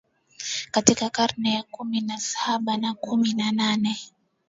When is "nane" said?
3.51-3.97